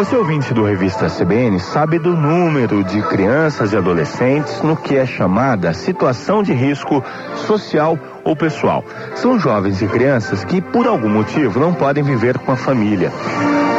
Você 0.00 0.16
ouvinte 0.16 0.54
do 0.54 0.64
Revista 0.64 1.08
CBN 1.10 1.60
sabe 1.60 1.98
do 1.98 2.16
número 2.16 2.82
de 2.82 3.02
crianças 3.02 3.74
e 3.74 3.76
adolescentes 3.76 4.62
no 4.62 4.74
que 4.74 4.96
é 4.96 5.04
chamada 5.04 5.74
situação 5.74 6.42
de 6.42 6.54
risco 6.54 7.04
social 7.46 7.98
ou 8.24 8.34
pessoal. 8.34 8.82
São 9.14 9.38
jovens 9.38 9.82
e 9.82 9.86
crianças 9.86 10.42
que, 10.42 10.62
por 10.62 10.86
algum 10.86 11.10
motivo, 11.10 11.60
não 11.60 11.74
podem 11.74 12.02
viver 12.02 12.38
com 12.38 12.50
a 12.50 12.56
família. 12.56 13.12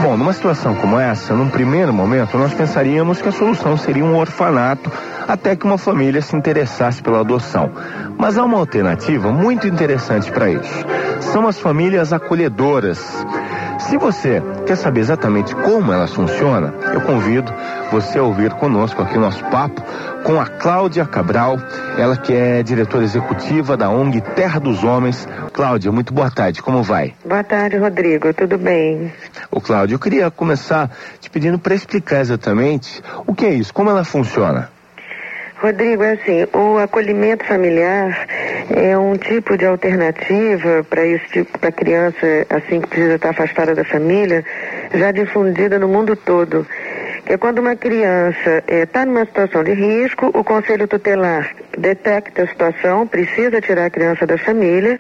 Bom, 0.03 0.15
numa 0.15 0.31
situação 0.31 0.75
como 0.75 0.99
essa, 0.99 1.33
num 1.33 1.49
primeiro 1.49 1.91
momento, 1.91 2.37
nós 2.37 2.53
pensaríamos 2.53 3.19
que 3.19 3.29
a 3.29 3.31
solução 3.31 3.75
seria 3.75 4.05
um 4.05 4.15
orfanato 4.15 4.91
até 5.27 5.55
que 5.55 5.65
uma 5.65 5.79
família 5.79 6.21
se 6.21 6.35
interessasse 6.35 7.01
pela 7.01 7.21
adoção. 7.21 7.71
Mas 8.15 8.37
há 8.37 8.43
uma 8.43 8.59
alternativa 8.59 9.31
muito 9.31 9.65
interessante 9.65 10.31
para 10.31 10.51
isso. 10.51 10.85
São 11.19 11.47
as 11.47 11.59
famílias 11.59 12.13
acolhedoras. 12.13 13.25
Se 13.87 13.97
você 13.97 14.41
quer 14.65 14.75
saber 14.77 15.01
exatamente 15.01 15.55
como 15.55 15.91
elas 15.91 16.13
funcionam, 16.13 16.73
eu 16.93 17.01
convido 17.01 17.53
você 17.91 18.19
a 18.19 18.23
ouvir 18.23 18.51
conosco 18.53 19.01
aqui 19.01 19.17
o 19.17 19.21
nosso 19.21 19.43
papo 19.45 19.81
com 20.23 20.39
a 20.39 20.45
Cláudia 20.45 21.05
Cabral, 21.05 21.57
ela 21.97 22.15
que 22.15 22.33
é 22.33 22.61
diretora 22.63 23.03
executiva 23.03 23.75
da 23.75 23.89
ONG 23.89 24.21
Terra 24.21 24.59
dos 24.59 24.83
Homens. 24.83 25.27
Cláudia, 25.51 25.91
muito 25.91 26.13
boa 26.13 26.29
tarde, 26.29 26.61
como 26.61 26.83
vai? 26.83 27.13
Boa 27.25 27.43
tarde, 27.43 27.77
Rodrigo, 27.77 28.33
tudo 28.33 28.57
bem? 28.57 29.11
Ô 29.49 29.59
Cláudia, 29.59 29.95
eu 29.95 29.99
queria 29.99 30.29
começar 30.29 30.89
te 31.19 31.29
pedindo 31.29 31.57
para 31.57 31.73
explicar 31.73 32.21
exatamente 32.21 33.01
o 33.25 33.33
que 33.33 33.45
é 33.45 33.53
isso, 33.53 33.73
como 33.73 33.89
ela 33.89 34.03
funciona. 34.03 34.69
Rodrigo, 35.61 36.01
é 36.01 36.13
assim, 36.13 36.47
o 36.53 36.79
acolhimento 36.79 37.45
familiar 37.45 38.25
é 38.75 38.97
um 38.97 39.15
tipo 39.15 39.55
de 39.55 39.63
alternativa 39.63 40.83
para 40.89 41.05
esse 41.05 41.27
tipo, 41.27 41.59
para 41.59 41.71
criança 41.71 42.47
assim 42.49 42.81
que 42.81 42.87
precisa 42.87 43.13
estar 43.13 43.29
afastada 43.29 43.75
da 43.75 43.83
família, 43.83 44.43
já 44.91 45.11
difundida 45.11 45.77
no 45.77 45.87
mundo 45.87 46.15
todo. 46.15 46.65
Que 47.27 47.33
é 47.33 47.37
quando 47.37 47.59
uma 47.59 47.75
criança 47.75 48.63
está 48.67 49.01
é, 49.01 49.05
numa 49.05 49.23
situação 49.23 49.63
de 49.63 49.73
risco, 49.73 50.31
o 50.33 50.43
conselho 50.43 50.87
tutelar 50.87 51.51
detecta 51.77 52.41
a 52.41 52.47
situação, 52.47 53.05
precisa 53.05 53.61
tirar 53.61 53.85
a 53.85 53.89
criança 53.91 54.25
da 54.25 54.39
família 54.39 54.97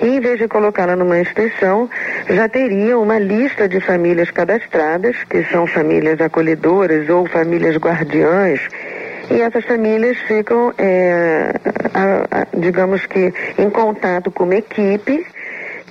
e 0.00 0.06
em 0.06 0.20
vez 0.20 0.38
de 0.38 0.46
colocá-la 0.46 0.94
numa 0.94 1.18
instituição, 1.18 1.90
já 2.30 2.48
teria 2.48 2.96
uma 2.96 3.18
lista 3.18 3.68
de 3.68 3.80
famílias 3.80 4.30
cadastradas, 4.30 5.16
que 5.24 5.42
são 5.50 5.66
famílias 5.66 6.20
acolhedoras 6.20 7.08
ou 7.10 7.26
famílias 7.26 7.76
guardiãs 7.76 8.60
e 9.30 9.40
essas 9.40 9.64
famílias 9.64 10.16
ficam, 10.26 10.72
é, 10.78 11.52
a, 11.94 12.42
a, 12.42 12.46
digamos 12.56 13.04
que, 13.06 13.32
em 13.58 13.70
contato 13.70 14.30
com 14.30 14.44
uma 14.44 14.56
equipe, 14.56 15.26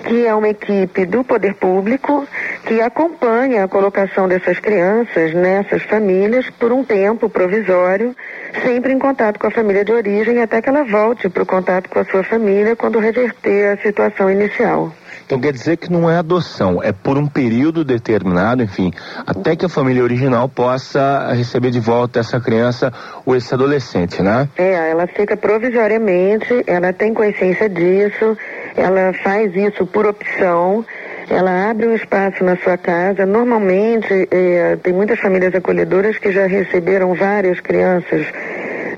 que 0.03 0.25
é 0.25 0.33
uma 0.33 0.49
equipe 0.49 1.05
do 1.05 1.23
poder 1.23 1.55
público, 1.55 2.27
que 2.65 2.81
acompanha 2.81 3.63
a 3.63 3.67
colocação 3.67 4.27
dessas 4.27 4.59
crianças 4.59 5.33
nessas 5.33 5.83
famílias 5.83 6.49
por 6.49 6.71
um 6.71 6.83
tempo 6.83 7.29
provisório, 7.29 8.15
sempre 8.63 8.93
em 8.93 8.99
contato 8.99 9.39
com 9.39 9.47
a 9.47 9.51
família 9.51 9.83
de 9.83 9.91
origem, 9.91 10.41
até 10.41 10.61
que 10.61 10.69
ela 10.69 10.83
volte 10.83 11.29
para 11.29 11.43
o 11.43 11.45
contato 11.45 11.89
com 11.89 11.99
a 11.99 12.05
sua 12.05 12.23
família 12.23 12.75
quando 12.75 12.99
reverter 12.99 13.73
a 13.73 13.77
situação 13.81 14.29
inicial. 14.29 14.91
Então 15.25 15.39
quer 15.39 15.51
dizer 15.51 15.77
que 15.77 15.91
não 15.91 16.09
é 16.09 16.17
adoção, 16.17 16.83
é 16.83 16.91
por 16.91 17.17
um 17.17 17.25
período 17.25 17.83
determinado, 17.83 18.61
enfim, 18.61 18.93
até 19.25 19.55
que 19.55 19.65
a 19.65 19.69
família 19.69 20.03
original 20.03 20.47
possa 20.47 21.33
receber 21.33 21.71
de 21.71 21.79
volta 21.79 22.19
essa 22.19 22.39
criança 22.39 22.93
ou 23.25 23.35
esse 23.35 23.51
adolescente, 23.51 24.21
né? 24.21 24.47
É, 24.55 24.91
ela 24.91 25.07
fica 25.07 25.35
provisoriamente, 25.35 26.63
ela 26.67 26.93
tem 26.93 27.11
consciência 27.11 27.67
disso, 27.67 28.37
ela 28.75 29.13
faz 29.13 29.55
isso 29.55 29.85
por 29.85 30.05
opção. 30.05 30.85
Ela 31.29 31.69
abre 31.69 31.87
um 31.87 31.95
espaço 31.95 32.43
na 32.43 32.55
sua 32.57 32.77
casa. 32.77 33.25
Normalmente, 33.25 34.27
é, 34.29 34.75
tem 34.77 34.93
muitas 34.93 35.19
famílias 35.19 35.55
acolhedoras 35.55 36.17
que 36.17 36.31
já 36.31 36.45
receberam 36.45 37.13
várias 37.13 37.59
crianças 37.59 38.27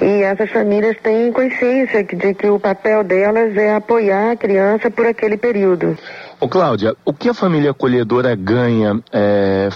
e 0.02 0.24
essas 0.24 0.52
famílias 0.52 0.96
têm 1.02 1.32
consciência 1.32 2.04
de 2.04 2.34
que 2.34 2.48
o 2.48 2.60
papel 2.60 3.04
delas 3.04 3.56
é 3.58 3.74
apoiar 3.74 4.32
a 4.32 4.36
criança 4.36 4.92
por 4.92 5.06
aquele 5.06 5.38
período. 5.38 5.98
Ô 6.40 6.48
Cláudia, 6.48 6.96
o 7.04 7.12
que 7.12 7.30
a 7.30 7.34
família 7.34 7.72
acolhedora 7.72 8.36
ganha 8.36 9.02
é, 9.12 9.70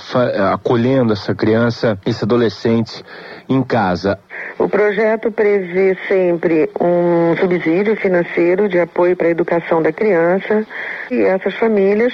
acolhendo 0.54 1.12
essa 1.12 1.34
criança, 1.34 1.98
esse 2.06 2.24
adolescente 2.24 3.04
em 3.50 3.64
casa? 3.64 4.20
O 4.60 4.70
projeto 4.70 5.32
prevê 5.32 5.98
sempre 6.08 6.70
um 6.80 7.36
subsídio 7.36 7.96
financeiro 7.96 8.70
de 8.70 8.80
apoio 8.80 9.18
para 9.18 9.26
a 9.26 9.32
educação 9.32 9.82
da 9.82 9.92
criança 9.92 10.64
e 11.10 11.24
essas 11.24 11.56
famílias 11.56 12.14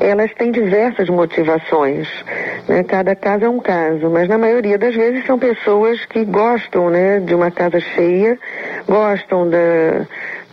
elas 0.00 0.32
têm 0.34 0.50
diversas 0.50 1.08
motivações. 1.08 2.08
Né? 2.66 2.82
Cada 2.82 3.14
caso 3.14 3.44
é 3.44 3.48
um 3.48 3.60
caso, 3.60 4.10
mas 4.10 4.28
na 4.28 4.36
maioria 4.36 4.76
das 4.76 4.92
vezes 4.92 5.24
são 5.24 5.38
pessoas 5.38 6.04
que 6.06 6.24
gostam 6.24 6.90
né, 6.90 7.20
de 7.20 7.32
uma 7.32 7.52
casa 7.52 7.78
cheia, 7.78 8.36
gostam 8.88 9.48
da, 9.48 10.04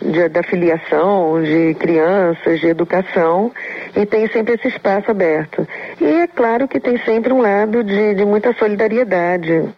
de, 0.01 0.29
da 0.29 0.43
filiação 0.43 1.41
de 1.41 1.73
crianças, 1.75 2.59
de 2.59 2.67
educação, 2.67 3.51
e 3.95 4.05
tem 4.05 4.27
sempre 4.27 4.55
esse 4.55 4.67
espaço 4.67 5.11
aberto. 5.11 5.67
E 5.99 6.05
é 6.05 6.27
claro 6.27 6.67
que 6.67 6.79
tem 6.79 6.97
sempre 6.99 7.31
um 7.31 7.41
lado 7.41 7.83
de, 7.83 8.15
de 8.15 8.25
muita 8.25 8.53
solidariedade. 8.53 9.69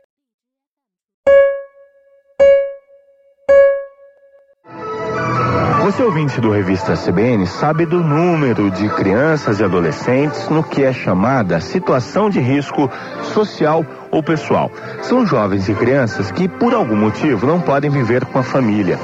Você 5.83 6.01
ouvinte 6.01 6.39
do 6.39 6.49
Revista 6.49 6.93
CBN 6.93 7.45
sabe 7.45 7.85
do 7.85 8.01
número 8.01 8.71
de 8.71 8.87
crianças 8.89 9.59
e 9.59 9.63
adolescentes 9.63 10.49
no 10.49 10.63
que 10.63 10.81
é 10.81 10.93
chamada 10.93 11.59
situação 11.59 12.29
de 12.29 12.39
risco 12.39 12.89
social 13.21 13.85
ou 14.09 14.23
pessoal. 14.23 14.71
São 15.01 15.25
jovens 15.25 15.69
e 15.69 15.75
crianças 15.75 16.31
que, 16.31 16.47
por 16.47 16.73
algum 16.73 16.95
motivo, 16.95 17.45
não 17.45 17.59
podem 17.59 17.91
viver 17.91 18.25
com 18.25 18.39
a 18.39 18.43
família. 18.43 18.97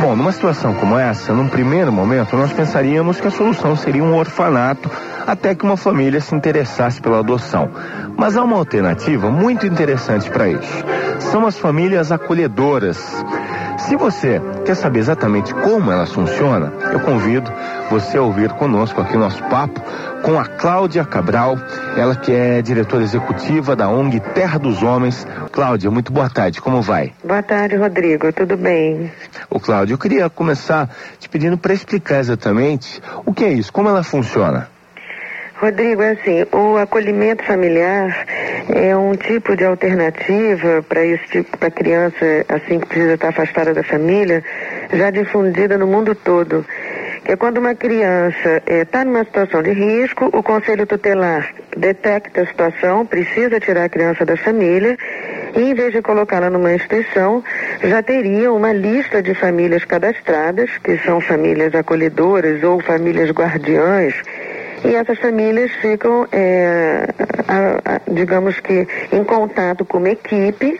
Bom, 0.00 0.14
numa 0.14 0.30
situação 0.30 0.74
como 0.74 0.98
essa, 0.98 1.32
num 1.32 1.48
primeiro 1.48 1.90
momento, 1.90 2.36
nós 2.36 2.52
pensaríamos 2.52 3.20
que 3.20 3.26
a 3.26 3.30
solução 3.30 3.74
seria 3.74 4.04
um 4.04 4.14
orfanato 4.14 4.90
até 5.26 5.54
que 5.54 5.64
uma 5.64 5.76
família 5.76 6.20
se 6.20 6.34
interessasse 6.34 7.00
pela 7.00 7.18
adoção. 7.18 7.70
Mas 8.16 8.36
há 8.36 8.44
uma 8.44 8.56
alternativa 8.56 9.30
muito 9.30 9.66
interessante 9.66 10.30
para 10.30 10.48
isso. 10.48 10.84
São 11.18 11.46
as 11.46 11.58
famílias 11.58 12.12
acolhedoras. 12.12 13.24
Se 13.78 13.94
você 13.94 14.40
quer 14.64 14.74
saber 14.74 15.00
exatamente 15.00 15.52
como 15.52 15.92
elas 15.92 16.12
funcionam, 16.12 16.72
eu 16.92 17.00
convido 17.00 17.52
você 17.90 18.16
a 18.16 18.22
ouvir 18.22 18.50
conosco 18.54 19.00
aqui 19.00 19.16
o 19.16 19.18
nosso 19.18 19.42
papo 19.44 19.80
com 20.22 20.38
a 20.38 20.44
Cláudia 20.46 21.04
Cabral, 21.04 21.56
ela 21.96 22.16
que 22.16 22.32
é 22.32 22.62
diretora 22.62 23.02
executiva 23.02 23.76
da 23.76 23.88
ONG 23.88 24.18
Terra 24.20 24.58
dos 24.58 24.82
Homens. 24.82 25.26
Cláudia, 25.52 25.90
muito 25.90 26.12
boa 26.12 26.28
tarde, 26.30 26.60
como 26.60 26.80
vai? 26.80 27.12
Boa 27.22 27.42
tarde, 27.42 27.76
Rodrigo, 27.76 28.32
tudo 28.32 28.56
bem? 28.56 29.12
Ô 29.50 29.60
Cláudia, 29.60 29.94
eu 29.94 29.98
queria 29.98 30.30
começar 30.30 30.90
te 31.18 31.28
pedindo 31.28 31.58
para 31.58 31.74
explicar 31.74 32.18
exatamente 32.18 33.00
o 33.24 33.32
que 33.32 33.44
é 33.44 33.52
isso, 33.52 33.72
como 33.72 33.88
ela 33.88 34.02
funciona. 34.02 34.68
Rodrigo, 35.60 36.02
é 36.02 36.12
assim, 36.12 36.44
o 36.52 36.76
acolhimento 36.76 37.42
familiar 37.44 38.26
é 38.68 38.96
um 38.96 39.14
tipo 39.14 39.56
de 39.56 39.64
alternativa 39.64 40.84
para 40.88 41.04
esse 41.04 41.26
tipo, 41.28 41.56
para 41.56 41.70
criança 41.70 42.44
assim 42.48 42.80
que 42.80 42.86
precisa 42.86 43.14
estar 43.14 43.28
afastada 43.28 43.72
da 43.72 43.82
família, 43.82 44.42
já 44.92 45.10
difundida 45.10 45.78
no 45.78 45.86
mundo 45.86 46.14
todo. 46.14 46.64
Que 47.24 47.32
é 47.32 47.36
quando 47.36 47.58
uma 47.58 47.74
criança 47.74 48.62
está 48.66 49.00
é, 49.00 49.04
numa 49.04 49.24
situação 49.24 49.62
de 49.62 49.72
risco, 49.72 50.30
o 50.32 50.42
conselho 50.42 50.86
tutelar 50.86 51.52
detecta 51.76 52.42
a 52.42 52.46
situação, 52.46 53.04
precisa 53.04 53.60
tirar 53.60 53.84
a 53.84 53.88
criança 53.88 54.24
da 54.24 54.36
família 54.36 54.96
e 55.56 55.60
em 55.60 55.74
vez 55.74 55.92
de 55.92 56.02
colocá-la 56.02 56.50
numa 56.50 56.72
instituição, 56.72 57.42
já 57.82 58.02
teria 58.02 58.52
uma 58.52 58.72
lista 58.72 59.22
de 59.22 59.34
famílias 59.34 59.84
cadastradas, 59.84 60.70
que 60.78 60.98
são 60.98 61.20
famílias 61.20 61.74
acolhedoras 61.74 62.62
ou 62.62 62.80
famílias 62.80 63.30
guardiãs 63.30 64.14
e 64.84 64.94
essas 64.94 65.18
famílias 65.18 65.70
ficam, 65.80 66.26
é, 66.32 67.06
a, 67.48 67.94
a, 67.94 68.00
digamos 68.10 68.60
que, 68.60 68.86
em 69.12 69.24
contato 69.24 69.84
com 69.84 69.98
uma 69.98 70.10
equipe, 70.10 70.78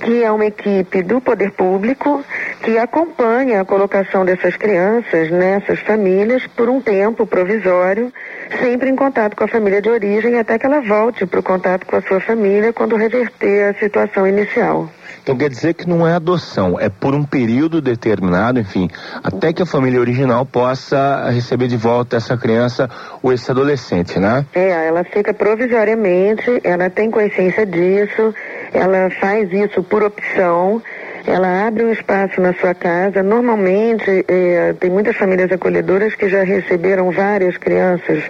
que 0.00 0.22
é 0.22 0.30
uma 0.30 0.46
equipe 0.46 1.02
do 1.02 1.20
poder 1.20 1.50
público, 1.52 2.24
que 2.68 2.76
acompanha 2.76 3.62
a 3.62 3.64
colocação 3.64 4.26
dessas 4.26 4.54
crianças 4.54 5.30
nessas 5.30 5.80
famílias 5.80 6.46
por 6.48 6.68
um 6.68 6.82
tempo 6.82 7.26
provisório, 7.26 8.12
sempre 8.60 8.90
em 8.90 8.94
contato 8.94 9.34
com 9.34 9.44
a 9.44 9.48
família 9.48 9.80
de 9.80 9.88
origem, 9.88 10.38
até 10.38 10.58
que 10.58 10.66
ela 10.66 10.82
volte 10.82 11.24
para 11.24 11.40
o 11.40 11.42
contato 11.42 11.86
com 11.86 11.96
a 11.96 12.02
sua 12.02 12.20
família 12.20 12.70
quando 12.70 12.94
reverter 12.94 13.70
a 13.70 13.78
situação 13.78 14.26
inicial. 14.26 14.86
Então 15.22 15.36
quer 15.36 15.48
dizer 15.48 15.74
que 15.74 15.88
não 15.88 16.06
é 16.06 16.12
adoção, 16.12 16.78
é 16.78 16.90
por 16.90 17.14
um 17.14 17.24
período 17.24 17.80
determinado, 17.80 18.60
enfim, 18.60 18.90
até 19.22 19.50
que 19.50 19.62
a 19.62 19.66
família 19.66 20.00
original 20.00 20.44
possa 20.44 21.30
receber 21.30 21.68
de 21.68 21.76
volta 21.76 22.16
essa 22.16 22.36
criança 22.36 22.88
ou 23.22 23.32
esse 23.32 23.50
adolescente, 23.50 24.18
né? 24.18 24.44
É, 24.54 24.86
ela 24.88 25.04
fica 25.04 25.32
provisoriamente, 25.32 26.60
ela 26.62 26.90
tem 26.90 27.10
consciência 27.10 27.64
disso, 27.64 28.34
ela 28.72 29.10
faz 29.20 29.50
isso 29.52 29.82
por 29.82 30.02
opção. 30.02 30.82
Ela 31.28 31.66
abre 31.66 31.84
um 31.84 31.92
espaço 31.92 32.40
na 32.40 32.54
sua 32.54 32.74
casa. 32.74 33.22
Normalmente, 33.22 34.24
é, 34.26 34.72
tem 34.80 34.90
muitas 34.90 35.14
famílias 35.14 35.52
acolhedoras 35.52 36.14
que 36.14 36.26
já 36.28 36.42
receberam 36.42 37.10
várias 37.10 37.56
crianças 37.58 38.24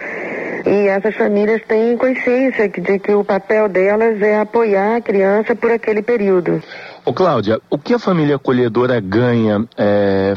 E 0.66 0.88
essas 0.88 1.14
famílias 1.14 1.62
têm 1.66 1.96
consciência 1.96 2.68
de 2.68 2.98
que 2.98 3.12
o 3.12 3.24
papel 3.24 3.68
delas 3.68 4.20
é 4.20 4.38
apoiar 4.38 4.96
a 4.96 5.00
criança 5.00 5.54
por 5.54 5.70
aquele 5.70 6.02
período. 6.02 6.62
Ô 7.08 7.12
Cláudia, 7.14 7.58
o 7.70 7.78
que 7.78 7.94
a 7.94 7.98
família 7.98 8.36
acolhedora 8.36 9.00
ganha 9.00 9.64
é, 9.78 10.34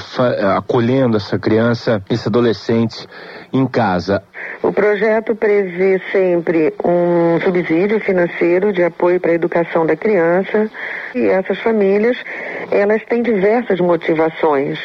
acolhendo 0.55 1.17
essa 1.17 1.37
criança, 1.37 2.01
esse 2.09 2.29
adolescente 2.29 3.05
em 3.51 3.67
casa? 3.67 4.23
O 4.63 4.71
projeto 4.71 5.35
prevê 5.35 6.01
sempre 6.13 6.73
um 6.81 7.41
subsídio 7.41 7.99
financeiro 7.99 8.71
de 8.71 8.83
apoio 8.83 9.19
para 9.19 9.31
a 9.31 9.33
educação 9.33 9.85
da 9.85 9.97
criança 9.97 10.71
e 11.13 11.27
essas 11.27 11.59
famílias 11.59 12.15
elas 12.71 13.03
têm 13.03 13.21
diversas 13.21 13.81
motivações. 13.81 14.79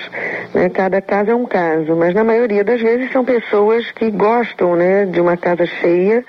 Né? 0.53 0.69
Cada 0.71 1.01
caso 1.01 1.31
é 1.31 1.35
um 1.37 1.47
caso, 1.47 1.95
mas 1.95 2.13
na 2.13 2.25
maioria 2.25 2.65
das 2.65 2.81
vezes 2.81 3.13
são 3.13 3.25
pessoas 3.25 3.93
que 3.93 4.11
gostam 4.11 4.75
né, 4.75 5.07
de 5.07 5.21
uma 5.21 5.37
casa 5.37 5.65
cheia, 5.67 6.25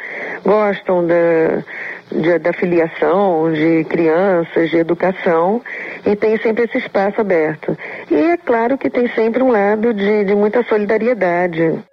gostam 0.45 1.07
da, 1.07 1.63
de, 2.11 2.39
da 2.39 2.53
filiação 2.53 3.51
de 3.51 3.83
crianças, 3.85 4.69
de 4.69 4.77
educação, 4.77 5.61
e 6.05 6.15
tem 6.15 6.37
sempre 6.37 6.65
esse 6.65 6.77
espaço 6.77 7.21
aberto. 7.21 7.77
E 8.09 8.15
é 8.15 8.37
claro 8.37 8.77
que 8.77 8.89
tem 8.89 9.07
sempre 9.09 9.43
um 9.43 9.51
lado 9.51 9.93
de, 9.93 10.25
de 10.25 10.35
muita 10.35 10.63
solidariedade. 10.63 11.83